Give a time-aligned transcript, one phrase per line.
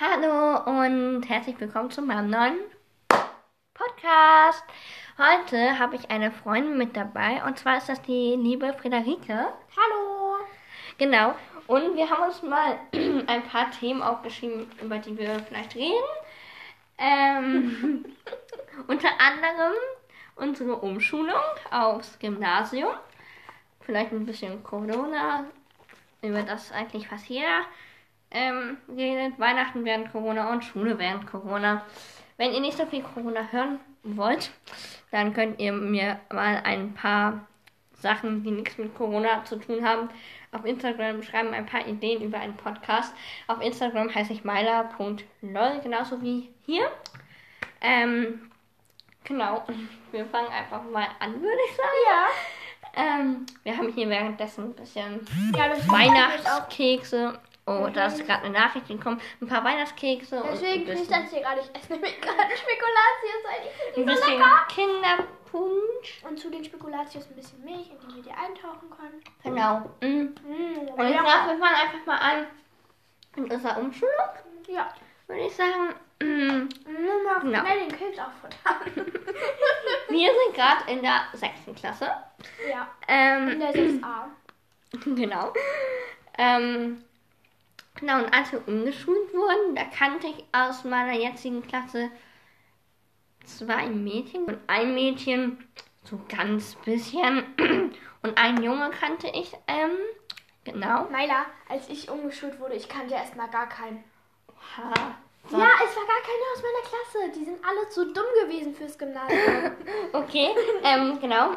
[0.00, 2.58] Hallo und herzlich willkommen zu meinem neuen
[3.74, 4.64] Podcast.
[5.18, 9.52] Heute habe ich eine Freundin mit dabei und zwar ist das die liebe Friederike.
[9.76, 10.36] Hallo.
[10.96, 11.34] Genau.
[11.66, 12.78] Und wir haben uns mal
[13.26, 16.08] ein paar Themen aufgeschrieben, über die wir vielleicht reden.
[16.96, 18.06] Ähm,
[18.86, 19.74] unter anderem
[20.36, 21.34] unsere Umschulung
[21.70, 22.94] aufs Gymnasium.
[23.82, 25.44] Vielleicht ein bisschen Corona,
[26.22, 27.66] über das eigentlich fast jeder
[28.32, 28.76] ähm.
[29.38, 31.84] Weihnachten während Corona und Schule während Corona.
[32.36, 34.50] Wenn ihr nicht so viel Corona hören wollt,
[35.10, 37.46] dann könnt ihr mir mal ein paar
[38.02, 40.08] Sachen, die nichts mit Corona zu tun haben,
[40.50, 43.14] auf Instagram schreiben, ein paar Ideen über einen Podcast.
[43.46, 46.90] Auf Instagram heiße ich myla.lol, genauso wie hier.
[47.80, 48.50] Ähm,
[49.24, 49.64] genau,
[50.10, 51.88] wir fangen einfach mal an, würde ich sagen.
[52.10, 52.26] Ja.
[52.94, 57.38] Ähm, wir haben hier währenddessen ein bisschen Ja, Weihnachtskekse.
[57.64, 59.20] Oh, da ist gerade eine Nachricht gekommen.
[59.40, 61.60] Ein paar Weihnachtskekse und Deswegen kriege ich das hier gerade.
[61.60, 64.66] Ich esse nämlich gerade Spekulatius, weil ich ein bisschen lecker.
[64.68, 66.22] Kinderpunsch.
[66.28, 69.22] Und zu den Spekulatius ein bisschen Milch, in die wir dir eintauchen können.
[69.44, 69.78] Genau.
[70.00, 70.06] Mm.
[70.06, 72.46] Mmh, Und ich glaube, wir fangen einfach mal an
[73.36, 74.12] mit unserer Umschulung,
[74.66, 74.92] Ja.
[75.28, 75.94] würde ich sagen.
[76.20, 76.68] Mm.
[76.90, 77.60] Nur mal Genau.
[77.60, 79.06] schnell den Keks auffuttern.
[80.08, 82.10] Wir sind gerade in der sechsten Klasse.
[82.68, 82.88] ja.
[83.08, 84.24] In Ähm, der 6a.
[85.16, 85.52] genau.
[86.36, 87.02] Ähm,
[88.02, 92.10] genau, und als wir umgeschult wurden, da kannte ich aus meiner jetzigen Klasse
[93.44, 95.68] zwei Mädchen und ein Mädchen
[96.02, 97.44] so ganz bisschen
[98.22, 99.92] und einen Junge kannte ich, ähm,
[100.64, 101.08] genau.
[101.10, 104.02] Maila, als ich umgeschult wurde, ich kannte erstmal gar keinen.
[104.76, 104.92] Ha,
[105.48, 105.56] so.
[105.56, 107.38] Ja, es war gar keiner aus meiner Klasse.
[107.38, 109.72] Die sind alle zu dumm gewesen fürs Gymnasium.
[110.12, 110.48] Okay,
[110.82, 111.52] ähm, genau.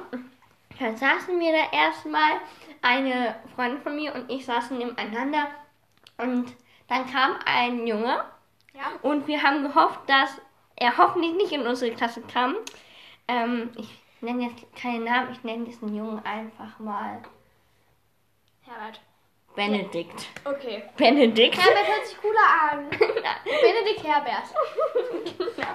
[0.79, 2.39] Dann saßen wir da erstmal,
[2.85, 5.47] eine Freundin von mir und ich saßen nebeneinander
[6.17, 6.53] und
[6.87, 8.23] dann kam ein Junge
[8.73, 8.91] ja.
[9.01, 10.41] und wir haben gehofft, dass
[10.75, 12.55] er hoffentlich nicht in unsere Klasse kam.
[13.27, 13.89] Ähm, ich
[14.21, 17.21] nenne jetzt keinen Namen, ich nenne diesen Jungen einfach mal
[18.61, 18.99] Herbert.
[19.55, 20.27] Benedikt.
[20.43, 20.83] Okay.
[20.97, 21.57] Benedikt.
[21.57, 22.89] Herbert hört sich cooler an.
[22.89, 24.53] Benedikt Herbert.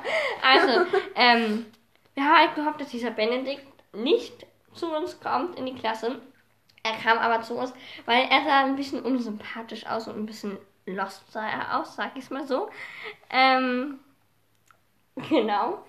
[0.43, 1.66] Also, ähm,
[2.14, 6.20] wir haben halt gehofft, dass dieser Benedikt nicht zu uns kommt in die Klasse.
[6.82, 7.72] Er kam aber zu uns,
[8.06, 12.16] weil er sah ein bisschen unsympathisch aus und ein bisschen lost sah er aus, sag
[12.16, 12.70] ich mal so.
[13.30, 13.98] Ähm,
[15.28, 15.84] genau.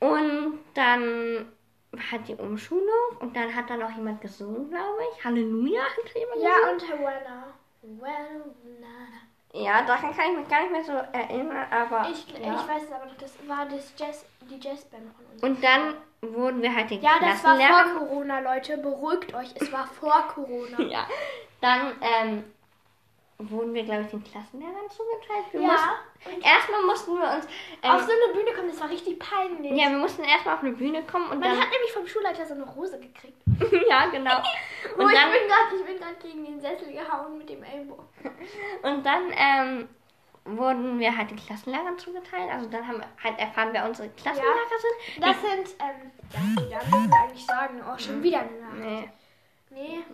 [0.00, 1.52] Und dann
[2.10, 5.24] hat die Umschulung und dann hat da noch jemand gesungen, glaube ich.
[5.24, 6.42] Halleluja hat jemand gesungen.
[6.42, 7.54] Ja, und Hawana.
[7.82, 9.31] Hawana.
[9.54, 12.08] Ja, daran kann ich mich gar nicht mehr so erinnern, aber.
[12.10, 12.54] Ich, ja.
[12.54, 15.42] ich weiß es aber noch, das war das Jazz, die Jazzband von uns.
[15.42, 18.78] Und dann wurden wir halt den ja, das war vor Corona, Leute.
[18.78, 20.78] Beruhigt euch, es war vor Corona.
[20.90, 21.06] Ja,
[21.60, 22.44] dann ähm,
[23.50, 25.44] wurden wir, glaube ich, den Klassenlehrern zugeteilt.
[25.52, 27.46] Wir Ja, mussten, erstmal mussten wir uns.
[27.82, 29.72] Auf Ähm, so eine Bühne kommen, das war richtig peinlich.
[29.72, 31.60] ja, wir mussten erstmal auf eine Bühne kommen und Man dann.
[31.60, 33.36] hat nämlich vom Schulleiter so eine Rose gekriegt.
[33.88, 34.36] ja, genau.
[34.98, 37.62] Oh, Und ich dann, bin gerade ich bin grad gegen den Sessel gehauen mit dem
[37.62, 38.04] Ellbogen.
[38.82, 39.88] und dann ähm,
[40.44, 42.50] wurden wir halt den Klassenlehrern zugeteilt.
[42.50, 45.24] Also dann haben wir halt erfahren, wer unsere Klassenlehrer sind.
[45.24, 47.80] Das sind, ähm, ja, die Namen dürfen wir eigentlich sagen.
[47.88, 48.80] Oh, schon wieder eine Namen.
[48.80, 49.10] Nee,
[49.70, 50.04] Nee.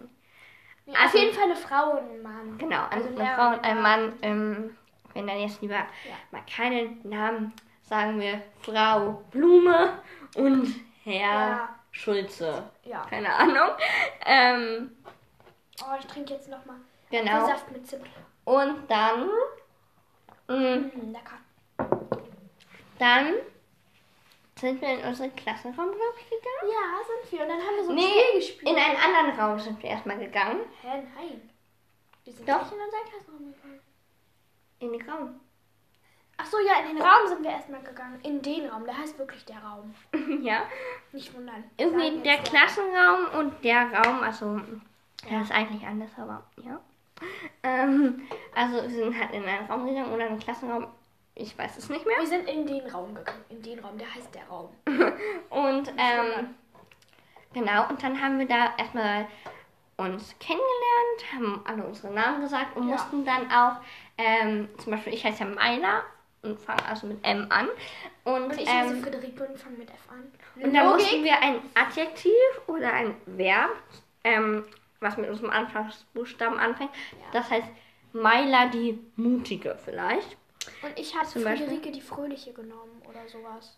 [0.94, 2.58] Also- auf jeden Fall eine Frau und ein Mann.
[2.58, 4.12] genau, Also eine Lehrer Frau und ein Mann.
[4.22, 4.76] Ähm,
[5.14, 5.84] wenn dann jetzt lieber
[6.30, 9.98] mal keine Namen sagen wir Frau Blume
[10.36, 11.12] und Herr
[11.50, 11.68] Ja.
[11.90, 12.70] Schulze.
[12.84, 13.04] Ja.
[13.08, 13.70] Keine Ahnung.
[14.26, 14.90] Ähm,
[15.80, 16.76] Oh, ich trinke jetzt nochmal
[17.10, 17.46] genau.
[17.46, 18.06] Saft mit Zimt.
[18.44, 19.28] Und dann,
[20.48, 21.38] mh, Mm, lecker.
[22.98, 23.34] dann
[24.60, 26.72] sind wir in unseren Klassenraum, glaube ich, gegangen.
[26.72, 27.42] Ja, sind wir.
[27.42, 28.70] Und dann haben wir so ein Nee, Spiel gespielt.
[28.70, 30.60] In einen anderen Raum sind wir erstmal gegangen.
[30.82, 31.50] Hä, nein.
[32.24, 32.62] Wir sind Doch.
[32.62, 33.80] nicht in unseren Klassenraum gegangen.
[34.80, 35.40] In den Raum.
[36.40, 38.20] Ach so, ja, in den Raum sind wir erstmal gegangen.
[38.22, 39.94] In den Raum, der heißt wirklich der Raum.
[40.42, 40.62] ja.
[41.12, 41.64] Nicht wundern.
[41.76, 42.42] Irgendwie der so.
[42.44, 44.60] Klassenraum und der Raum, also,
[45.28, 46.80] ja, ist eigentlich anders, aber ja.
[47.64, 50.86] Ähm, also, wir sind halt in einen Raum gegangen oder in den Klassenraum.
[51.40, 52.18] Ich weiß es nicht mehr.
[52.18, 53.44] Wir sind in den Raum gegangen.
[53.48, 54.70] In den Raum, der heißt der Raum.
[55.50, 56.54] Und ähm,
[57.54, 59.26] genau, und dann haben wir da erstmal
[59.96, 62.94] uns kennengelernt, haben alle unsere Namen gesagt und Ja.
[62.94, 63.76] mussten dann auch,
[64.16, 66.02] ähm, zum Beispiel ich heiße ja Meiner
[66.42, 67.68] und fange also mit M an.
[68.24, 70.30] Und, Und ich heiße ähm, Friederike und fange mit F an.
[70.62, 72.32] und dann mussten wir ein Adjektiv
[72.66, 73.70] oder ein Verb,
[74.24, 74.64] ähm,
[75.00, 76.90] was mit unserem Anfangsbuchstaben anfängt,
[77.32, 77.68] das heißt
[78.12, 80.36] Meiler die Mutige vielleicht.
[80.82, 81.26] Und ich habe?
[81.26, 83.76] Friederike die Fröhliche genommen oder sowas.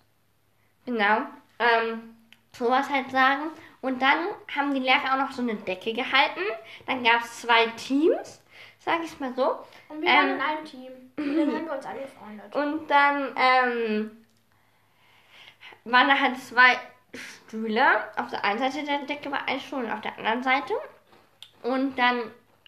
[0.87, 1.23] Genau.
[1.59, 2.17] Ähm,
[2.57, 3.51] sowas halt sagen.
[3.81, 6.41] Und dann haben die Lehrer auch noch so eine Decke gehalten.
[6.87, 8.43] Dann gab es zwei Teams.
[8.79, 9.59] sag ich mal so.
[9.89, 10.17] Und wir Ähm.
[10.17, 10.93] waren in einem Team.
[11.17, 12.55] Und dann haben wir uns angefreundet.
[12.55, 14.25] Und dann ähm,
[15.85, 16.79] waren da halt zwei
[17.47, 18.05] Stühle.
[18.17, 20.75] Auf der einen Seite der Decke war ein Stuhl und auf der anderen Seite.
[21.63, 22.23] Und dann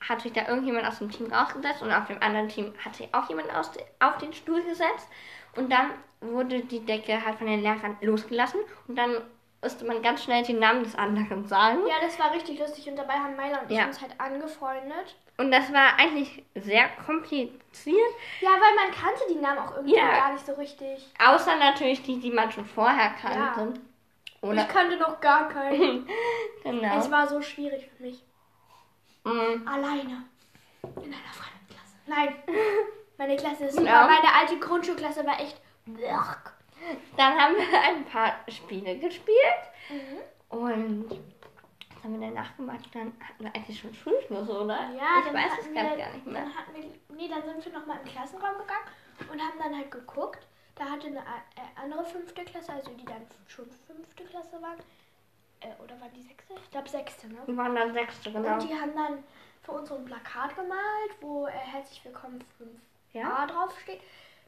[0.09, 3.13] hat sich da irgendjemand aus dem Team rausgesetzt und auf dem anderen Team hat sich
[3.15, 3.71] auch jemand aus
[4.01, 5.09] auf den Stuhl gesetzt.
[5.57, 5.91] Und dann
[6.21, 9.17] wurde die Decke halt von den Lehrern losgelassen und dann
[9.63, 11.81] musste man ganz schnell den Namen des anderen sagen.
[11.87, 12.89] Ja, das war richtig lustig.
[12.89, 13.87] Und dabei haben Meiler und ich Ja.
[13.87, 15.15] uns halt angefreundet.
[15.39, 17.61] Und das war eigentlich sehr kompliziert.
[18.41, 20.11] Ja, weil man kannte die Namen auch irgendwie Ja.
[20.11, 21.07] gar nicht so richtig.
[21.25, 23.81] Außer natürlich die, die man schon vorher kannte.
[24.41, 26.09] Oder Ich kannte noch gar keinen.
[26.65, 26.99] genau.
[26.99, 28.23] Es war so schwierig für mich.
[29.25, 29.67] Mm.
[29.69, 30.25] Alleine.
[30.83, 31.97] In einer fremden Klasse.
[32.07, 32.35] Nein.
[33.19, 33.87] Meine Klasse ist super.
[33.87, 34.07] Ja.
[34.07, 35.61] Meine alte Grundschulklasse war echt.
[37.17, 39.37] Dann haben wir ein paar Spiele gespielt.
[39.89, 40.59] Mhm.
[40.59, 42.89] Und was haben wir danach gemacht?
[42.93, 44.91] Dann hatten wir eigentlich schon Schulschluss, oder?
[44.91, 46.43] Ja, ich dann weiß es wir, gar nicht mehr.
[46.43, 48.87] Dann hatten wir, nee, dann sind wir nochmal im Klassenraum gegangen
[49.31, 50.45] und haben dann halt geguckt.
[50.75, 54.79] Da hatte eine äh, andere fünfte Klasse, also die dann schon fünfte Klasse waren.
[55.63, 56.55] Äh, oder waren die sechste?
[56.55, 57.39] Ich glaube sechste, ne?
[57.47, 58.55] Wir waren dann Sechste, genau.
[58.55, 59.25] Und die haben dann
[59.63, 63.47] für uns so ein Plakat gemalt, wo äh, herzlich willkommen 5a Ja?
[63.47, 64.01] draufsteht.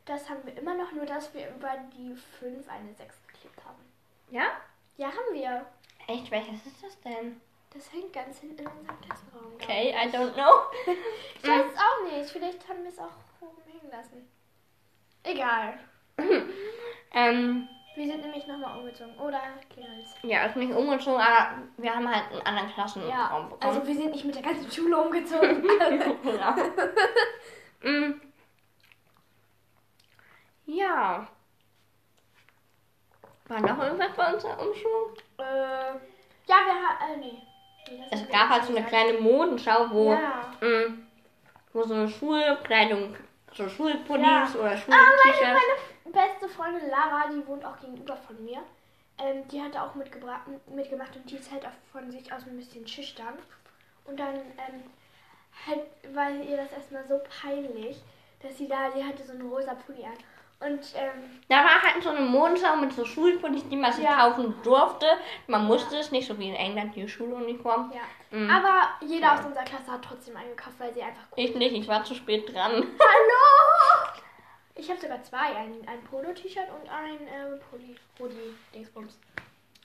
[0.07, 3.81] Das haben wir immer noch, nur dass wir über die 5 eine 6 geklebt haben.
[4.31, 4.47] Ja?
[4.97, 5.65] Ja, haben wir.
[6.07, 6.31] Echt?
[6.31, 7.41] Welches ist das denn?
[7.73, 9.55] Das hängt ganz hinten in unserem Klassenraum.
[9.55, 9.97] Okay, ich.
[9.97, 10.61] I don't know.
[11.43, 12.31] Ich weiß es auch nicht.
[12.31, 14.29] Vielleicht haben wir es auch oben hängen lassen.
[15.23, 15.79] Egal.
[17.13, 19.17] ähm, Wir sind nämlich nochmal umgezogen.
[19.19, 19.41] Oder
[20.23, 23.57] ja, ist nicht umgezogen, aber wir haben halt einen anderen Klassenraum Ja, bekommen.
[23.63, 25.65] also wir sind nicht mit der ganzen Schule umgezogen.
[27.87, 28.15] Mm.
[30.65, 31.29] Ja.
[33.49, 35.11] War noch irgendwas bei unserer Umschulung?
[35.37, 37.13] äh, ja, wir haben.
[37.13, 37.43] Äh, nee.
[38.11, 40.51] Es gab halt so eine kleine Modenschau, wo, Ja.
[40.63, 41.07] mm,
[41.75, 43.15] wo so eine Schulkleidung,
[43.53, 44.49] so Schulpullis Ja.
[44.59, 45.41] oder Ah, Schultshirts.
[45.41, 48.61] meine, meine beste Freundin Lara, die wohnt auch gegenüber von mir.
[49.19, 50.47] Ähm, die hatte auch mitgemacht
[51.17, 53.35] und die ist halt auch von sich aus ein bisschen schüchtern.
[54.07, 54.83] Und dann ähm,
[55.67, 55.83] halt
[56.15, 57.97] war ihr das erstmal so peinlich,
[58.43, 60.13] dass sie da, die hatte so einen rosa Pulli an.
[60.61, 64.17] Und ähm, Da war halt so eine Modenschau mit so Schulpullis, die man sich Ja.
[64.17, 65.07] kaufen durfte.
[65.47, 67.93] Man musste es nicht, so wie in England die Schuluniform.
[67.95, 68.01] ja.
[68.37, 68.51] Mhm.
[68.51, 71.87] Aber jeder aus unserer Klasse hat trotzdem eingekauft, weil sie einfach cool Ich nicht, ich
[71.87, 72.73] war zu spät dran.
[72.99, 74.11] Hallo!
[74.77, 79.19] Ich habe sogar zwei, ein, ein Polo-T-Shirt und ein äh, Pulli, Hoodie, Dingsbums.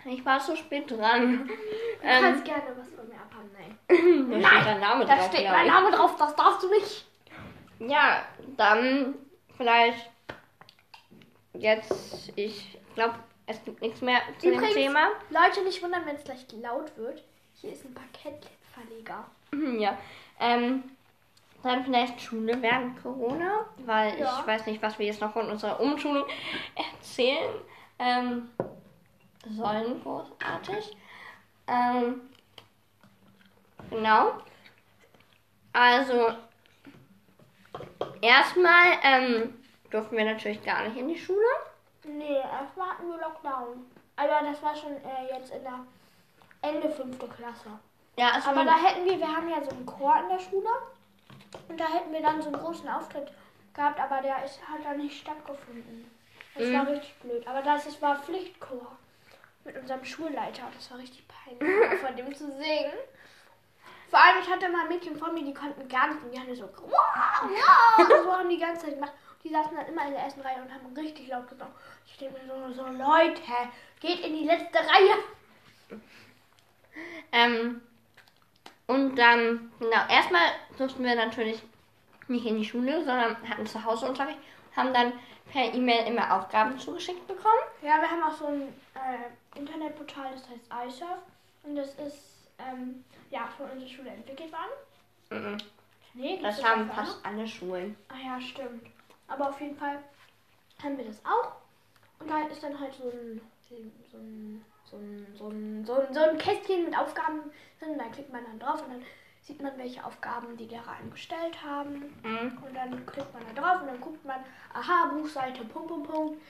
[0.06, 1.48] Ich war zu spät dran.
[1.48, 1.54] Du
[2.04, 3.78] Ähm, kannst gerne was von mir abhaben, nein.
[4.42, 5.68] da steht dein Name Da drauf, steht glaub mein.
[5.68, 7.06] Name drauf, das darfst du nicht.
[7.80, 8.26] Ja,
[8.58, 9.16] dann
[9.58, 10.10] vielleicht
[11.54, 13.16] jetzt, ich glaube,
[13.46, 15.10] es gibt nichts mehr zu Übrigens- dem Thema.
[15.30, 17.24] Leute, nicht wundern, wenn es gleich laut wird.
[17.56, 19.26] Hier ist ein Parkettverleger.
[19.80, 19.98] Ja,
[20.40, 20.84] ähm,
[21.64, 24.40] dann vielleicht Schule während Corona, weil Ja.
[24.40, 26.26] ich weiß nicht, was wir jetzt noch von unserer Umschulung
[26.76, 27.54] erzählen
[28.00, 28.50] ähm,
[29.50, 30.96] sollen, großartig.
[31.68, 32.22] Ähm,
[33.90, 34.34] genau.
[35.74, 36.30] Also,
[38.22, 39.54] erstmal ähm,
[39.92, 41.40] durften wir natürlich gar nicht in die Schule.
[42.06, 43.86] Nee, erstmal hatten wir Lockdown.
[44.16, 45.80] Aber das war schon äh, jetzt in der
[46.62, 47.70] Ende fünfte Klasse.
[48.18, 50.68] Ja, Aber da hätten wir, wir haben ja so einen Chor in der Schule.
[51.68, 53.32] Und da hätten wir dann so einen großen Auftritt
[53.74, 56.10] gehabt, aber der ist, hat dann nicht stattgefunden.
[56.56, 56.74] Das Mhm.
[56.74, 57.48] war richtig blöd.
[57.48, 58.98] Aber das ist, war Pflichtchor
[59.64, 60.64] mit unserem Schulleiter.
[60.76, 62.94] Das war richtig peinlich, von dem zu singen.
[64.10, 66.24] Vor allem, ich hatte mal Mädchen vor mir, die konnten gar nicht.
[66.24, 69.14] Und die haben so, wow, wow, so haben die ganze Zeit gemacht.
[69.44, 71.72] Die saßen dann immer in der ersten Reihe und haben richtig laut gesungen.
[72.06, 73.42] Ich denke mir so, so, Leute,
[74.02, 76.00] geht in die letzte Reihe.
[77.32, 77.82] Ähm,
[78.90, 80.42] und dann, genau, erstmal
[80.76, 81.62] durften wir natürlich
[82.28, 84.40] nicht in die Schule, sondern hatten zu Hause Unterricht,
[84.76, 85.14] haben dann
[85.52, 87.62] per E-Mail immer Aufgaben zugeschickt bekommen.
[87.84, 88.62] Ja, wir haben auch so ein
[88.96, 91.20] äh, Internetportal, das heißt iSurf.
[91.62, 95.44] Und das ist ähm, ja von unserer Schule entwickelt worden.
[95.44, 95.58] Mhm.
[96.16, 97.96] Nee, gibt's Das das haben fast alle Schulen.
[98.08, 98.88] Ah ja, stimmt.
[99.28, 100.00] Aber auf jeden Fall
[100.82, 101.52] haben wir das auch.
[102.20, 103.40] Und da ist dann halt so ein,
[103.70, 104.66] so ein, so ein,
[105.36, 107.40] so ein, so ein, so ein Kästchen mit Aufgaben
[107.80, 107.98] drin.
[107.98, 109.04] Da klickt man dann drauf und dann
[109.42, 112.14] sieht man, welche Aufgaben die Lehrer einem gestellt haben.
[112.24, 112.58] Mhm.
[112.66, 114.40] Und dann klickt man da drauf und dann guckt man,
[114.74, 116.42] aha, Buchseite, Punkt, Punkt, Punkt.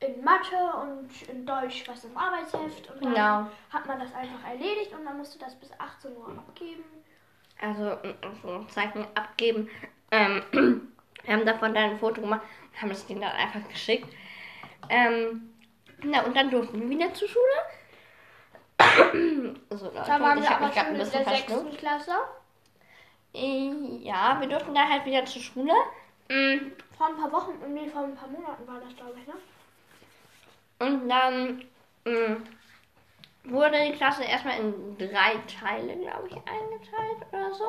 [0.00, 2.88] In Mathe und in Deutsch was im Arbeitsheft.
[2.90, 3.50] Und dann Genau.
[3.70, 6.84] hat man das einfach erledigt und dann musst du das bis 18 Uhr abgeben.
[7.60, 9.68] Also, in Anführungszeichen abgeben.
[10.12, 10.42] Ähm,
[11.24, 14.08] wir haben davon dann ein Foto gemacht und haben das Ding dann einfach geschickt.
[14.88, 15.52] Ähm,
[16.04, 17.44] na, und dann durften wir wieder zur Schule.
[19.70, 22.12] so, Leute, Da waren ich wir aber schon in der sechsten Klasse.
[23.34, 23.70] äh,
[24.02, 25.72] ja, wir durften dann halt wieder zur Schule.
[26.28, 29.34] Mm, Vor ein paar Wochen, nee, vor ein paar Monaten war das, glaube ich, ne?
[30.80, 31.64] Und dann
[32.04, 32.44] mm,
[33.44, 37.64] wurde die Klasse erstmal in drei Teile, glaube ich, eingeteilt oder so.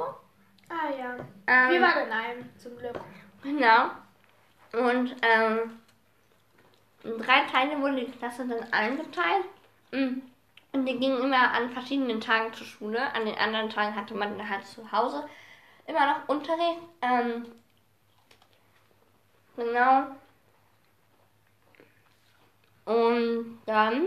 [0.69, 1.15] Ah ja.
[1.47, 2.99] Ähm, Wir waren in einem, zum Glück.
[3.41, 3.85] Genau.
[4.73, 5.79] Und ähm,
[7.03, 9.45] in drei Teile wurde die Klasse dann eingeteilt.
[9.91, 10.21] Mm.
[10.71, 13.01] Und die gingen immer an verschiedenen Tagen zur Schule.
[13.13, 15.27] An den anderen Tagen hatte man dann halt zu Hause
[15.87, 16.79] immer noch Unterricht.
[17.01, 17.45] Ähm,
[19.55, 20.07] genau.
[22.85, 24.05] Und dann,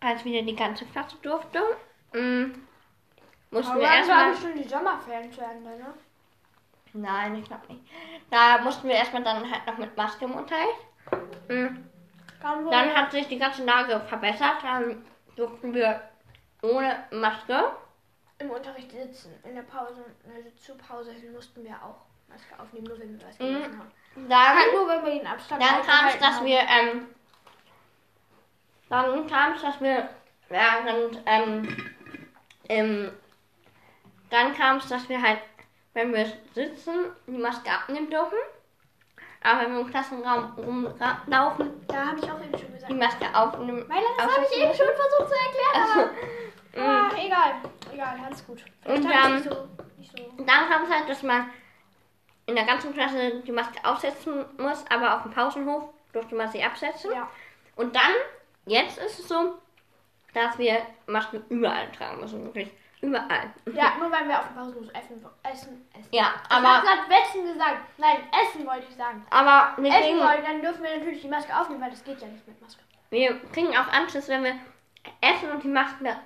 [0.00, 1.60] als wieder die ganze Klasse durfte,
[2.12, 2.54] mm,
[3.50, 4.36] mussten Aber wir erstmal.
[4.36, 5.94] schon die Sommerferien zu Ende, ne?
[6.94, 7.84] Nein, ich glaube nicht.
[8.30, 10.87] Da mussten wir erstmal dann halt noch mit Maske im Unterricht.
[11.48, 11.66] Mm.
[12.40, 14.56] Dann, hat sich die ganze Lage verbessert.
[14.62, 15.04] Dann
[15.36, 16.00] durften wir
[16.62, 17.72] ohne Maske.
[18.38, 19.34] im Unterricht sitzen.
[19.44, 23.26] In der Pause, also zur Pause hin mussten wir auch Maske aufnehmen, nur wenn wir
[23.26, 23.54] was Mhm.
[23.54, 23.90] gegessen haben.
[24.28, 26.46] Dann, Halt nur, wenn wir den Abstand dann kam es, dass haben.
[26.46, 27.08] wir, ähm,
[28.88, 30.08] dann kam es, dass wir
[30.48, 31.76] während, ähm,
[32.68, 33.12] im,
[34.30, 35.40] dann kam es, dass wir halt,
[35.94, 38.38] wenn wir sitzen, die Maske abnehmen dürfen.
[39.42, 42.90] Aber wenn wir im Klassenraum rumlaufen, Da habe ich auch eben schon gesagt.
[42.90, 43.84] die Maske aufnehmen.
[43.88, 46.00] Weil das habe ich eben schon versucht zu erklären, Also,
[46.76, 47.10] aber...
[47.12, 47.52] Ach, egal.
[47.92, 48.64] Egal, ganz gut.
[48.82, 50.44] Vielleicht Und dann- nicht so, nicht so...
[50.44, 51.50] Dann kam es halt, dass man
[52.46, 56.62] in der ganzen Klasse die Maske aufsetzen muss, aber auf dem Pausenhof durfte man sie
[56.62, 57.12] absetzen.
[57.12, 57.28] Ja.
[57.76, 58.12] Und dann,
[58.66, 59.54] jetzt ist es so,
[60.34, 63.52] dass wir Masken überall tragen müssen, wirklich überall.
[63.72, 66.08] ja, nur wenn wir auf dem Pausenhof essen, essen, essen.
[66.10, 67.78] Ja, Ich habe aber, gerade Wetzen gesagt.
[67.98, 69.24] Nein, Essen wollte ich sagen.
[69.30, 72.20] aber wir Essen kriegen, wollen, dann dürfen wir natürlich die Maske aufnehmen, weil das geht
[72.20, 72.82] ja nicht mit Maske.
[73.10, 74.54] wir kriegen auch Anschluss, wenn wir
[75.20, 76.16] essen und die Masken da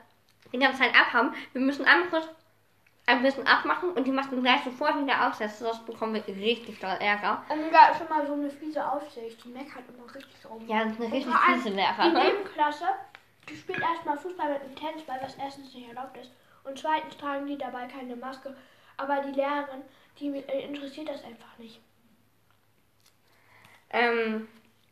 [0.52, 1.34] die ganze Zeit abhaben.
[1.52, 2.28] Wir müssen kurz
[3.06, 6.96] ein bisschen abmachen und die Masken gleich sofort wieder aufsetzen, sonst bekommen wir richtig doll
[7.00, 7.42] Ärger.
[7.48, 9.44] Und da ist schon mal so eine fiese Aufsicht.
[9.44, 10.66] Die meckert immer richtig rum.
[10.68, 12.08] Ja, das ist eine richtig fiese Die Lehrer.
[12.08, 12.86] Nebenklasse,
[13.48, 16.30] die spielt erstmal Fußball mit einem Tennisball, was erstens nicht erlaubt ist.
[16.64, 18.56] Und zweitens tragen die dabei keine Maske.
[18.96, 19.82] Aber die Lehrerin,
[20.18, 21.80] die äh, interessiert das einfach nicht.
[23.90, 24.48] Ähm,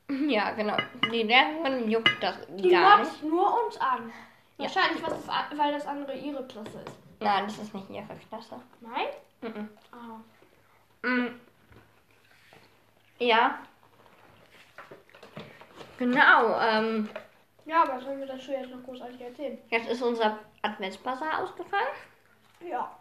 [0.29, 0.77] ja, genau.
[1.13, 3.23] Die Lehrerin juckt das Die gar nicht.
[3.23, 4.13] nur uns an.
[4.59, 4.65] Ja.
[4.65, 6.97] Wahrscheinlich, was das, weil das andere ihre Klasse ist.
[7.21, 8.61] Nein, das ist nicht ihre Klasse.
[8.81, 9.07] Nein?
[9.43, 9.69] Mhm.
[9.93, 11.07] Ah.
[11.07, 11.41] Mm.
[13.19, 13.59] Ja.
[15.99, 16.59] Genau.
[16.61, 17.09] Ähm,
[17.67, 19.59] Ja, aber sollen wir dazu jetzt noch großartig erzählen?
[19.69, 21.89] jetzt ist unser Adventsbasar ausgefallen.
[22.61, 22.97] Ja.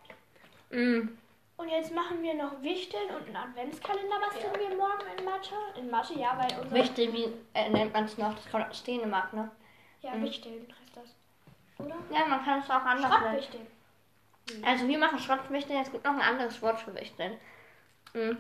[0.71, 1.09] Mm.
[1.57, 5.55] Und jetzt machen wir noch Wichteln und einen Adventskalender basteln wir morgen in Mathe.
[5.77, 6.73] In Mathe, ja, weil unser...
[6.75, 8.33] Wichtel, wie äh, nennt man es noch?
[8.33, 9.51] Das kommt aus Dänemark, ne?
[10.01, 10.23] Ja, Mhm.
[10.23, 11.85] Wichteln heißt das.
[11.85, 11.95] Oder?
[12.11, 13.11] Ja, man kann es auch anders.
[13.11, 13.67] Schrottwichteln.
[14.63, 15.81] Also wir machen Schrottwichteln.
[15.81, 17.37] Es gibt noch ein anderes Wort für Wichteln.
[18.13, 18.37] Mm.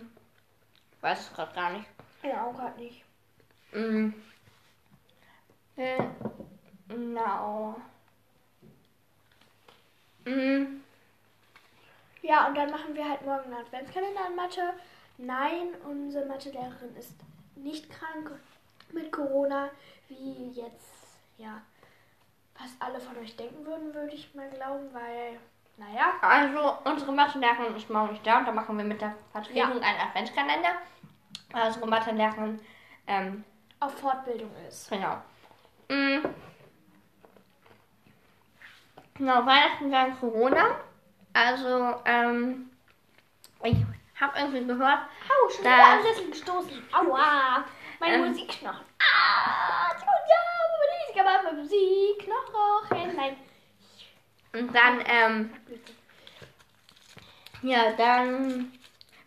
[1.01, 1.85] Weiß es gerade gar nicht.
[2.23, 3.03] Ja, auch gerade nicht.
[3.73, 4.13] Mm.
[5.75, 6.03] Äh,
[6.89, 7.75] Genau.
[10.25, 10.81] Mm.
[12.21, 14.73] Ja, und dann machen wir halt morgen einen Adventskalender in Mathe.
[15.17, 17.15] Nein, unsere Mathelehrerin ist
[17.55, 18.31] nicht krank
[18.91, 19.69] mit Corona,
[20.07, 21.61] wie jetzt, ja,
[22.55, 25.39] fast alle von euch denken würden, würde ich mal glauben, weil,
[25.77, 29.81] naja, Also, unsere Mathelehrerin ist morgen nicht da und da machen wir mit der Vertretung
[29.81, 30.71] einen Adventskalender.
[31.51, 32.59] Weil unsere Mathelehrerin,
[33.07, 33.43] ähm,
[33.79, 34.89] auf Fortbildung ist.
[34.89, 35.17] genau.
[35.89, 36.25] Mm.
[39.19, 40.79] Genau, Weihnachten während Corona.
[41.33, 42.69] Also, ähm,
[43.63, 43.75] ich
[44.19, 44.99] habe irgendwie gehört,
[45.29, 46.83] Au, schon wieder an Sessel gestoßen.
[46.93, 47.65] Aua,
[47.99, 48.27] mein Ähm.
[48.29, 48.85] Musikknochen.
[48.99, 53.15] Ah, ja, ich aber mein Musikknochen.
[53.17, 53.35] Nein.
[54.53, 55.53] und dann, ähm,
[57.61, 58.71] ja, dann,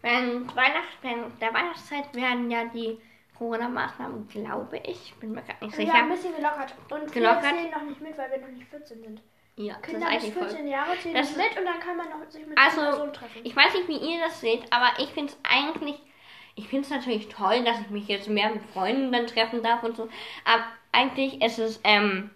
[0.00, 2.98] während Weihnachten, während der Weihnachtszeit werden ja die
[3.36, 5.92] Corona-Maßnahmen, glaube ich, bin mir gar nicht Wir sicher.
[5.92, 6.74] haben ein bisschen gelockert.
[6.90, 7.42] Und Gelockert?
[7.42, 9.20] wir zählen noch nicht mit, weil wir noch nicht 14 sind.
[9.56, 11.96] Ja, das ist Kinder bis eigentlich voll 14 Jahre zählen Das- mit und dann kann
[11.96, 13.40] man noch sich mit Also, Person treffen.
[13.44, 15.96] Ich weiß nicht, wie ihr das seht, aber ich finde es eigentlich,
[16.54, 19.82] ich finde es natürlich toll, dass ich mich jetzt mehr mit Freunden dann treffen darf
[19.82, 20.08] und so.
[20.44, 22.30] Aber eigentlich ist es ähm,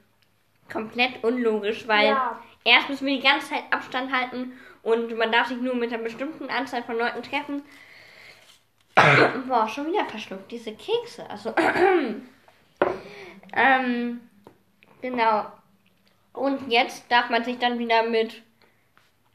[0.71, 2.39] komplett unlogisch, weil Ja.
[2.65, 6.03] erst müssen wir die ganze Zeit Abstand halten und man darf sich nur mit einer
[6.03, 7.63] bestimmten Anzahl von Leuten treffen.
[9.49, 11.29] Boah, schon wieder verschluckt, diese Kekse.
[11.31, 11.55] Also,
[13.55, 14.21] ähm,
[15.01, 15.47] genau.
[16.37, 18.43] Und jetzt darf man sich dann wieder mit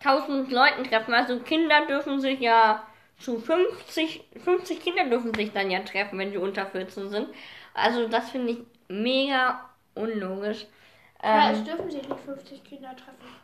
[0.03, 1.13] 1000 Leuten treffen.
[1.13, 2.85] Also Kinder dürfen sich ja
[3.19, 7.29] zu 50, 50 Kinder dürfen sich dann ja treffen, wenn die unter 14 sind.
[7.73, 10.65] Also das finde ich mega unlogisch.
[11.23, 13.35] ja, es Ähm, dürfen sich nicht 50 Kinder treffen.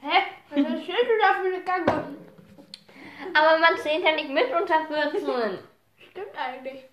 [0.00, 0.22] Hä?
[0.50, 2.04] Was hast du dafür eine Gange?
[3.34, 5.20] Aber man zählt ja nicht mit unter 14.
[6.10, 6.84] Stimmt eigentlich.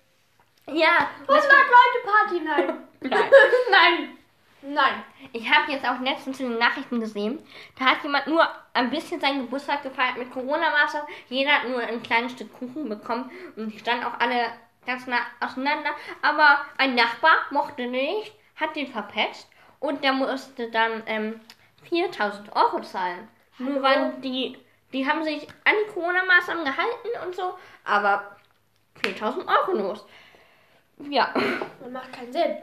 [0.68, 2.82] Ja, 100 Leute Party, nein.
[3.00, 3.30] Nein.
[3.70, 4.18] nein.
[4.62, 5.02] Nein.
[5.32, 7.38] Ich habe jetzt auch letztens in den Nachrichten gesehen,
[7.78, 11.08] da hat jemand nur ein bisschen seinen Geburtstag gefeiert mit Corona-Maßnahmen.
[11.28, 14.46] Jeder hat nur ein kleines Stück Kuchen bekommen und die standen auch alle
[14.86, 15.90] ganz nah auseinander.
[16.22, 19.48] Aber ein Nachbar mochte nicht, hat den verpetzt
[19.80, 21.40] und der musste dann ähm,
[21.88, 23.28] 4000 Euro zahlen.
[23.58, 24.58] Nur weil die,
[24.92, 28.36] die haben sich an die Corona-Maßnahmen gehalten und so, aber
[29.02, 30.06] 4000 Euro los.
[31.10, 31.32] Ja.
[31.80, 32.56] Das macht keinen Sinn.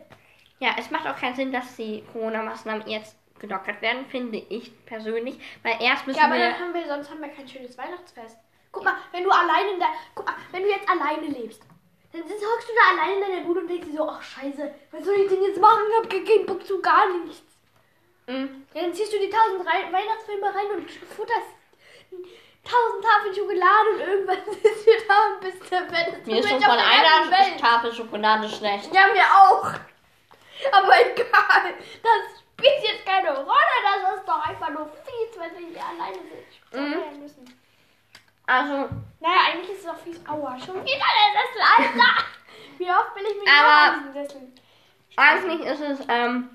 [0.64, 5.38] Ja, es macht auch keinen Sinn, dass die Corona-Maßnahmen jetzt gelockert werden, finde ich persönlich.
[5.62, 6.52] Weil erst müssen Ja, aber wir.
[6.52, 8.38] dann haben wir, sonst haben wir kein schönes Weihnachtsfest.
[8.72, 11.62] Guck mal, wenn du alleine in der, guck mal, wenn du jetzt alleine lebst,
[12.14, 14.74] dann sitzt, hockst du da alleine in deiner Bude und denkst dir so, ach scheiße,
[14.92, 15.82] was soll ich denn jetzt machen?
[15.90, 17.44] Ich hab keinen Bock zu gar nichts.
[18.28, 21.52] Mm, Ja, dann ziehst du die tausend Weihnachtsfilme rein und futterst
[22.64, 26.22] tausend Tafeln Schokolade und irgendwann sitzt du da und bist der Beste.
[26.32, 27.60] mir ist schon von einer Welt.
[27.60, 28.94] Tafel Schokolade schlecht.
[28.96, 29.74] Ja, mir auch.
[30.72, 31.74] Aber egal.
[32.02, 33.78] Das spielt jetzt keine Rolle.
[33.84, 36.82] Das ist doch einfach nur fies, wenn wir hier alleine sind.
[37.16, 37.22] Mhm.
[37.22, 37.60] Müssen.
[38.46, 38.90] Also,
[39.20, 40.20] Naja, eigentlich ist es auch fies.
[40.28, 42.24] Aua, schon wieder der Sessel, Alter.
[42.78, 44.42] Wie oft will ich mich Aber- diesen Sessel?
[45.16, 46.50] eigentlich ist es ähm,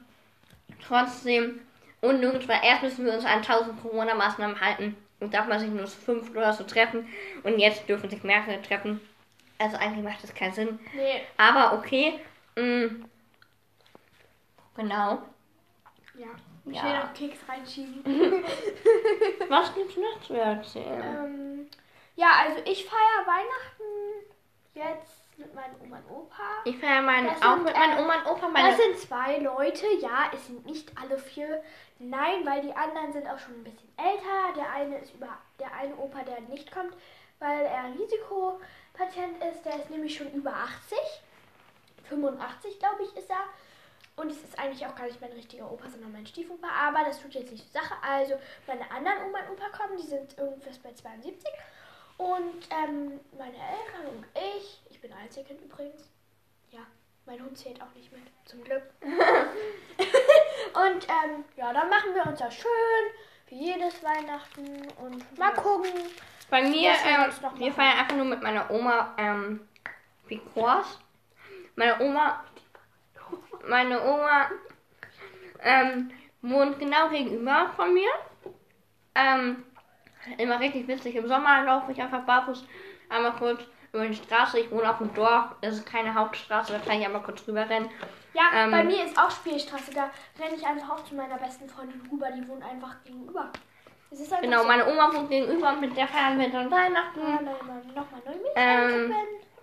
[0.87, 1.61] trotzdem
[2.01, 4.97] unnötig, weil erst müssen wir uns an 1000 Corona-Maßnahmen halten.
[5.21, 7.09] Und darf man sich nur zu fünf oder so treffen.
[7.43, 9.01] Und jetzt dürfen sich mehrere treffen.
[9.59, 10.79] Also eigentlich macht das keinen Sinn.
[10.95, 11.23] Nee.
[11.37, 12.21] Aber okay.
[12.57, 13.05] Mm,
[14.79, 15.23] genau.
[16.15, 16.27] Ja.
[16.65, 16.73] Ja.
[16.73, 18.05] Ich will noch Keks reinschieben.
[19.49, 21.03] Was gibt's noch zu erzählen?
[21.25, 21.69] ähm,
[22.17, 24.27] ja, also ich feiere Weihnachten
[24.75, 26.43] jetzt mit meinem Oma und Opa.
[26.65, 28.49] Ich feiere meinen auch sind, mit meinen äh, Oma und Opa.
[28.49, 31.63] Meine, Das sind zwei Leute, ja, es sind nicht alle vier.
[31.99, 34.55] Nein, weil die anderen sind auch schon ein bisschen älter.
[34.57, 36.95] Der eine ist über der eine Opa, der nicht kommt,
[37.39, 40.99] weil er Risikopatient ist, der ist nämlich schon über 80.
[42.09, 43.45] 85, glaube ich, ist er.
[44.19, 46.67] Und es ist eigentlich auch gar nicht mein richtiger Opa, sondern mein Stiefopa.
[46.69, 47.95] Aber das tut jetzt nicht zur Sache.
[48.03, 48.35] Also
[48.67, 51.49] meine anderen Oma und Opa kommen, die sind irgendwas bei 72.
[52.17, 56.11] Und ähm, meine Eltern und ich, ich bin Einzelkind übrigens.
[56.71, 56.81] Ja,
[57.27, 58.83] mein Hund zählt auch nicht mit, zum Glück.
[59.03, 59.13] und
[61.07, 62.69] ähm, ja, dann machen wir uns das schön,
[63.47, 64.91] wie jedes Weihnachten.
[65.01, 65.93] Und mal gucken.
[66.51, 67.73] bei mir, wir ähm, wir machen.
[67.73, 69.69] feiern einfach nur mit meiner Oma ähm,
[70.27, 70.99] Pikors.
[71.77, 72.45] Meine Oma,
[73.69, 74.51] meine Oma
[75.63, 76.11] ähm,
[76.43, 78.11] wohnt genau gegenüber von mir.
[79.15, 79.65] Ähm,
[80.39, 81.17] immer richtig witzig.
[81.17, 82.65] Im Sommer laufe ich einfach barfuß
[83.09, 83.61] einmal kurz
[83.93, 84.61] über die Straße.
[84.61, 85.47] Ich wohne auf dem Dorf.
[85.61, 86.73] Das ist keine Hauptstraße.
[86.73, 87.91] Da kann ich einmal kurz rüber rennen.
[88.35, 89.93] Ja, Ähm, bei mir ist auch Spielstraße.
[89.93, 92.29] Da renne ich einfach auch zu meiner besten Freundin rüber.
[92.31, 93.51] Die wohnt einfach gegenüber.
[94.11, 94.67] Einfach Genau, so.
[94.69, 97.21] meine Oma wohnt gegenüber und mit der feiern wir dann Weihnachten.
[97.21, 99.15] Ah, Nochmal neu Milch Ähm.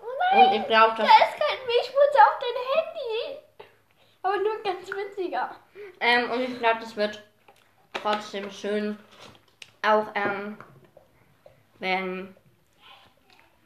[0.02, 3.45] Oh Und nein, ich glaube, da ist kein Milchmutter auf dein Handy.
[4.26, 5.56] Aber nur ganz winziger.
[6.00, 7.24] Ähm, und ich glaube, das wird
[7.94, 8.98] trotzdem schön.
[9.86, 10.58] Auch ähm,
[11.80, 12.36] wenn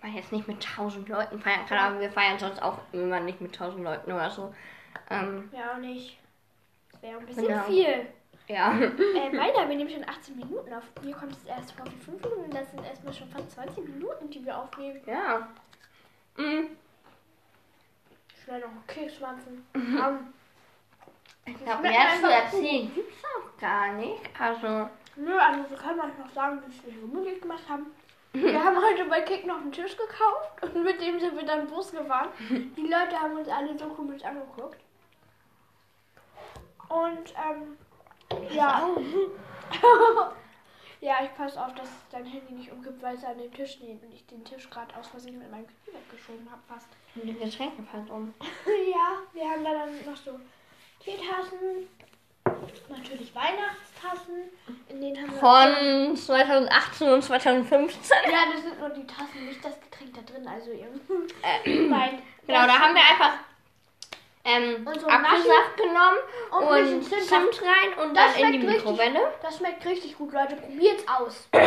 [0.01, 3.39] man jetzt nicht mit tausend Leuten feiern kann, aber wir feiern sonst auch immer nicht
[3.39, 4.53] mit tausend Leuten oder so.
[5.09, 6.17] Ähm, Ja, auch nicht.
[6.91, 7.63] Das wäre ein bisschen Genau.
[7.63, 8.07] viel.
[8.47, 8.73] ja.
[8.77, 8.91] Äh,
[9.37, 10.83] weiter, wir nehmen schon 18 Minuten auf.
[11.03, 12.51] Mir kommt es erst vor wie 5 Minuten.
[12.51, 14.99] Das sind erstmal schon fast 20 Minuten, die wir aufnehmen.
[15.05, 15.47] ja.
[16.37, 16.67] Mm,
[18.43, 19.65] Schnell noch einen Keks mampfen.
[19.75, 20.33] Ähm,
[21.49, 24.21] ich glaube, mehr zu erzählen gibt's auch gar nicht.
[24.39, 27.87] Also, Nö, also wir können euch noch sagen, wie wir hier gemütlich gemacht haben.
[28.31, 31.65] Wir haben heute bei Kick noch einen Tisch gekauft und mit dem sind wir dann
[31.65, 32.29] Bus gefahren.
[32.49, 34.77] Die Leute haben uns alle so komisch angeguckt.
[36.89, 37.75] Und ähm,
[38.51, 38.87] ja.
[41.01, 44.03] ja, ich passe auf, dass dein Handy nicht umkippt, weil es an dem Tisch steht
[44.03, 46.87] und ich den Tisch gerade aus Versehen mit meinem Knie weggeschoben habe fast.
[47.15, 48.31] die Getränke fällt um.
[48.91, 50.39] ja, wir haben da dann noch so
[51.03, 51.87] Teetassen,
[52.89, 54.49] natürlich Weihnachtstassen,
[54.89, 58.17] in denen haben wir Von 2018 und 2015.
[58.31, 60.47] Ja, das sind nur die Tassen, nicht das Getränk da drin.
[60.47, 60.87] Also ihr
[61.43, 62.21] Äh, meint.
[62.45, 63.33] Genau, da haben wir einfach
[64.45, 66.17] ähm, Und so Apfelsaft genommen
[66.51, 67.53] und und, ein bisschen Zimt.
[67.53, 68.91] Zimt rein und Das dann in die schmeckt richtig.
[68.91, 69.33] Mikrowelle.
[69.41, 70.55] Das schmeckt richtig gut, Leute.
[70.55, 71.47] Probiert's aus.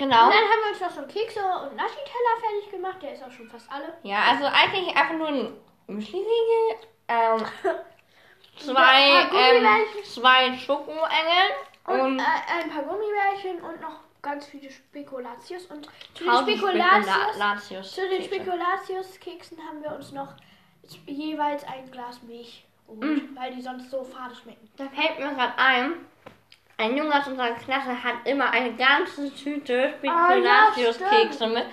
[0.00, 0.24] Genau.
[0.26, 2.96] Und dann haben wir uns noch so Kekse und Naschi-Teller fertig gemacht.
[3.02, 3.92] Der ist auch schon fast alle.
[4.02, 5.52] Ja, also eigentlich einfach nur ein
[5.88, 7.44] Müsli-Riegel, ähm,
[8.56, 9.66] zwei, ähm,
[10.04, 11.50] zwei Schokoengel
[11.86, 12.22] Und und äh,
[12.62, 15.66] ein paar Gummibärchen und noch ganz viele Spekulatius.
[15.66, 20.34] Und zu den Spekulatius, zu den Spekulatius-Keksen haben wir uns noch
[21.06, 24.68] jeweils ein Glas Milch geholt, weil die sonst so fade schmecken.
[24.76, 25.92] Da fällt mir gerade ein,
[26.80, 31.66] ein Junge aus unserer Klasse hat immer eine ganze Tüte Ah, ja, Spekulatius-Kekse mit.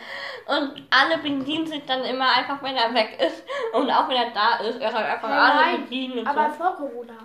[0.46, 3.44] Und alle bedienen sich dann immer einfach, wenn er weg ist.
[3.74, 6.58] Und auch wenn er da ist, er soll einfach alle bedienen Aber so.
[6.58, 7.18] vor Corona.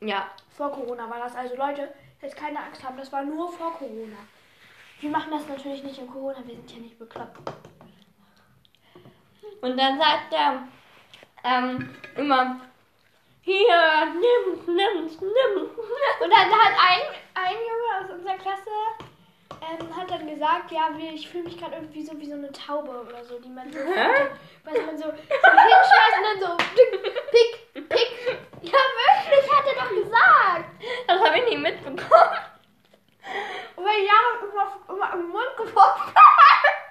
[0.00, 0.26] Ja.
[0.50, 1.36] Vor Corona war das.
[1.36, 1.88] Also Leute,
[2.20, 4.16] jetzt keine Angst haben, das war nur vor Corona.
[5.00, 7.38] Wir machen das natürlich nicht in Corona, wir sind ja nicht bekloppt.
[9.60, 10.62] Und dann sagt er
[11.44, 12.60] ähm, immer,
[13.42, 15.70] hier, nimm's, nimm's, nimm's.
[16.20, 17.00] Und dann hat ein,
[17.34, 18.70] ein Junge aus unserer Klasse
[19.62, 22.90] ähm, hat dann gesagt, ja, ich fühle mich gerade irgendwie so wie so eine Taube
[22.90, 24.28] oder so, die man so, Hä?
[24.64, 28.38] was man so, so hinschmeißt und dann so pick, pick, pick.
[28.62, 30.64] Ja, wirklich, hat er doch gesagt.
[31.06, 32.38] Das habe ich nie mitbekommen.
[33.76, 35.74] Und weil Jahre immer, immer im Mund geworfen
[36.14, 36.81] hat.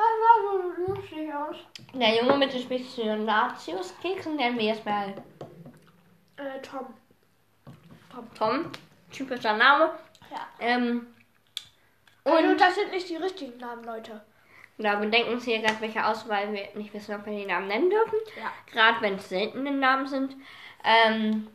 [0.00, 1.56] Das sah so lustig aus.
[1.92, 5.14] Der Junge mit den Spekulatius-Keksen nennen wir jetzt mal
[6.36, 6.86] Äh, Tom.
[8.36, 8.70] Tom.
[9.12, 9.90] Typischer Name.
[10.30, 10.46] Ja.
[10.60, 11.06] Ähm,
[12.24, 14.22] Und und das sind nicht die richtigen Namen, Leute.
[14.78, 17.44] ja, wir denken uns hier gerade welche aus, weil wir nicht wissen, ob wir die
[17.46, 18.16] Namen nennen dürfen.
[18.38, 18.50] Ja.
[18.72, 20.34] Gerade wenn es seltene Namen sind.
[20.82, 21.48] Ähm,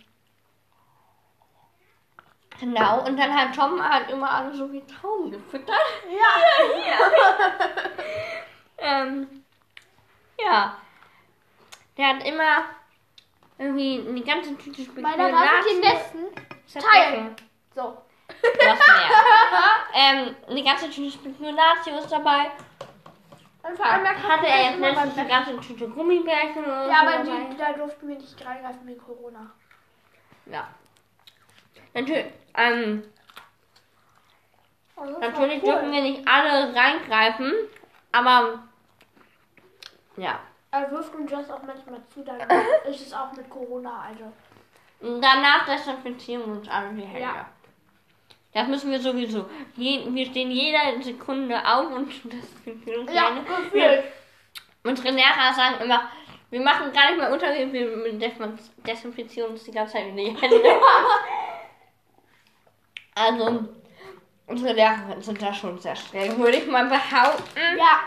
[2.60, 5.76] genau, und dann hat Tom halt immer alle so wie Tauben gefüttert.
[6.10, 7.06] Ja.
[8.78, 9.44] Ähm,
[10.40, 10.78] ja.
[11.98, 12.66] Der hat immer
[13.58, 17.36] irgendwie eine ganze Tüte Meiner darf ich den besten teilen.
[17.74, 18.02] So.
[18.28, 19.10] Was mehr.
[19.94, 22.52] ähm, eine ganze Tüte Spekulatius dabei.
[23.64, 27.58] Und vor allem, Hatte er jetzt letztens eine ganze Tüte Gummibärchen oder Ja, aber die,
[27.58, 29.52] da durften wir nicht reingreifen wegen Corona.
[30.46, 30.68] Ja.
[31.94, 32.26] Natürlich,
[32.58, 33.04] ähm,
[34.96, 35.72] Also, natürlich cool.
[35.72, 37.54] dürfen wir nicht alle reingreifen,
[38.12, 38.64] aber
[40.18, 40.40] ja.
[40.72, 42.40] Er wirft uns das auch manchmal zu, dann
[42.90, 44.32] ist es auch mit Corona, also.
[45.22, 47.20] Danach desinfizieren wir uns alle die Hände.
[47.22, 47.46] Ja.
[48.54, 49.50] Das müssen wir sowieso.
[49.76, 53.32] Je, wir stehen jede Sekunde auf und desinfizieren uns Ja.
[54.84, 56.10] Unsere Lehrer sagen immer,
[56.52, 60.30] wir machen gar nicht mehr Unterricht, wir des- desinfizieren uns die ganze Zeit in die
[60.30, 60.62] Hände.
[63.16, 63.66] Also,
[64.48, 67.78] unsere Lehrer sind da schon sehr streng, würde ich mal behaupten.
[67.78, 68.00] Ja,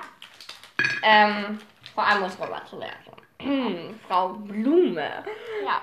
[1.03, 1.59] Ähm,
[1.94, 3.99] vor allem unsere Mathelehrerin.
[4.07, 5.25] Frau Blume.
[5.64, 5.83] ja.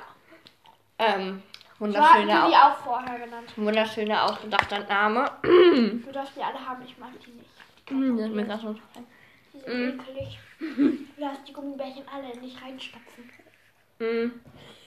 [0.99, 1.41] Ähm,
[1.79, 3.51] So hatten wunderschöne, wir die au auch vorher genannt.
[3.57, 5.29] wunderschöne ausgedachter Name.
[5.43, 7.49] Du darfst die alle haben, ich mag die nicht.
[7.89, 8.73] Hm, das ist mir gerade so
[9.53, 9.99] Die sind Mm.
[9.99, 10.39] ekelig.
[10.59, 13.29] Du darfst die Gummibärchen alle nicht reinstopfen.
[13.99, 14.39] Hm,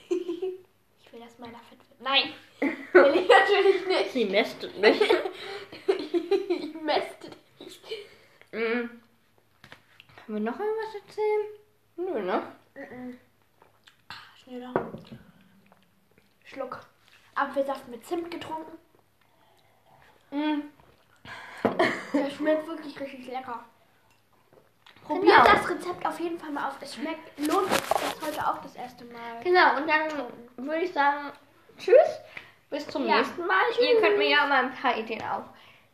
[1.09, 2.01] Ich will, dass meiner fett wird.
[2.01, 2.33] Nein,
[2.93, 4.11] will ich natürlich nicht.
[4.11, 5.01] sie mästet mich.
[5.87, 7.81] ich mäste dich.
[8.51, 9.01] Hm.
[10.25, 11.47] Können wir noch irgendwas erzählen?
[11.95, 12.43] Nö, ne?
[14.37, 14.75] Schnell noch.
[16.45, 16.79] Schluck.
[17.33, 18.77] Apfelsaft mit Zimt getrunken.
[20.29, 20.63] Hm.
[22.13, 23.65] Der schmeckt wirklich richtig lecker.
[25.09, 25.51] Probiert Genau.
[25.57, 26.75] das Rezept auf jeden Fall mal auf.
[26.81, 27.81] Es schmeckt, lohnt sich.
[27.89, 29.41] Das heute auch das erste Mal.
[29.43, 31.31] Genau, und dann würde ich sagen,
[31.79, 32.19] tschüss,
[32.69, 33.17] bis zum Ja.
[33.17, 33.55] nächsten Mal.
[33.81, 35.45] Ihr könnt mir ja mal ein paar Ideen auf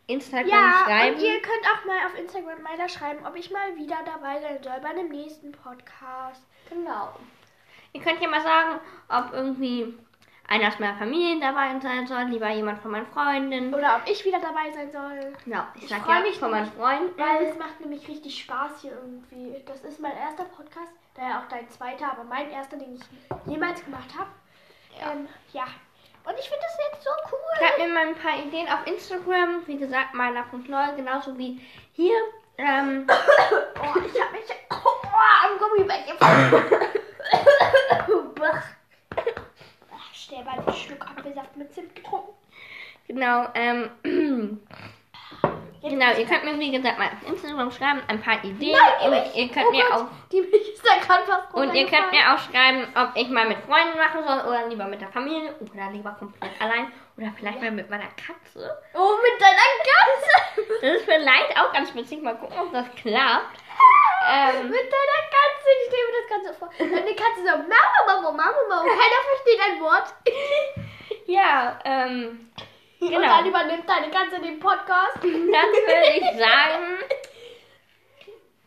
[0.07, 1.15] Instagram Ja, schreiben.
[1.15, 4.61] und ihr könnt auch mal auf Instagram mal schreiben, ob ich mal wieder dabei sein
[4.61, 6.43] soll bei dem nächsten Podcast.
[6.69, 7.15] Genau.
[7.93, 9.97] Ihr könnt ja mal sagen, ob irgendwie
[10.47, 13.73] einer aus meiner Familie dabei sein soll, lieber jemand von meinen Freunden.
[13.73, 15.33] Oder ob ich wieder dabei sein soll.
[15.43, 17.17] Genau, ich Ich sag ja mich von meinen Freunden.
[17.17, 19.61] Weil es macht nämlich richtig Spaß hier irgendwie.
[19.65, 23.01] Das ist mein erster Podcast, daher auch dein zweiter, aber mein erster, den ich
[23.47, 24.29] jemals gemacht habe.
[24.99, 25.11] Ja.
[25.11, 25.65] Ähm, ja.
[26.23, 27.39] Und ich finde das jetzt so cool.
[27.59, 29.61] Schreibt mir mal ein paar Ideen auf Instagram.
[29.67, 31.61] Wie gesagt, meiner.neu, genauso wie
[31.93, 32.15] hier.
[32.57, 33.07] Ähm,
[33.77, 35.07] Oh, ich hab mich oh,
[35.43, 36.17] am Gummibärchen.
[40.35, 42.33] Sterbe einen Schluck Apfelsaft mit Zimt getrunken.
[43.07, 43.89] genau, ähm,
[45.81, 48.75] Jetzt genau, ihr könnt mir wie gesagt mal auf Instagram schreiben, ein paar Ideen.
[48.75, 51.73] Nein, und ihr könnt oh mir Gott, auch Die Milch ist da gerade fast Und
[51.75, 54.99] ihr könnt mir auch schreiben, ob ich mal mit Freunden machen soll oder lieber mit
[54.99, 58.77] der Familie oder lieber komplett allein oder vielleicht mal mit meiner Katze.
[58.95, 60.81] Oh, mit deiner Katze.
[60.81, 62.21] Das ist vielleicht auch ganz witzig.
[62.23, 63.59] Mal gucken, ob das klappt.
[64.27, 66.69] Ähm, Mit deiner Katze, ich stelle mir das Ganze vor.
[66.77, 68.81] Deine Katze so, Mama, Mama, Mama, Mama.
[68.81, 70.13] Und keiner versteht ein Wort.
[71.27, 72.49] ja, ähm,
[72.99, 73.27] Und Genau.
[73.27, 75.17] dann übernimmt deine Katze den Podcast.
[75.23, 76.97] dann würde ich sagen,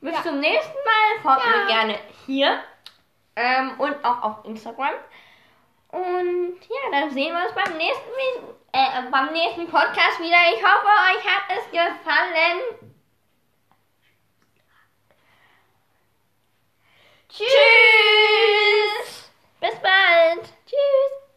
[0.00, 0.22] bis Ja.
[0.22, 1.22] zum nächsten Mal.
[1.22, 1.56] Folgt Ja.
[1.58, 2.62] mir gerne hier
[3.36, 4.94] ähm, und auch auf Instagram.
[5.90, 8.10] Und ja, dann sehen wir uns beim nächsten,
[8.72, 10.36] äh, beim nächsten Podcast wieder.
[10.54, 12.60] Ich hoffe, euch hat es gefallen.
[17.28, 17.48] Tschüss.
[19.60, 20.44] Bis bald.
[20.66, 21.27] Tschüss.